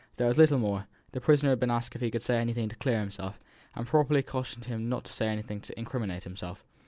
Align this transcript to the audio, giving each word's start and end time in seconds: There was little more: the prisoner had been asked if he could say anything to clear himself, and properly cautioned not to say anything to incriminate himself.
There 0.15 0.25
was 0.27 0.35
little 0.39 0.57
more: 0.57 0.87
the 1.11 1.21
prisoner 1.21 1.51
had 1.51 1.59
been 1.59 1.69
asked 1.69 1.93
if 1.95 2.01
he 2.01 2.09
could 2.09 2.23
say 2.23 2.39
anything 2.39 2.69
to 2.69 2.75
clear 2.75 2.99
himself, 2.99 3.39
and 3.75 3.85
properly 3.85 4.23
cautioned 4.23 4.65
not 4.89 5.03
to 5.03 5.11
say 5.13 5.27
anything 5.27 5.61
to 5.61 5.77
incriminate 5.79 6.23
himself. 6.23 6.63